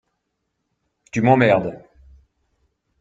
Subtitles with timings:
[1.11, 1.77] Tu m’emmerdes.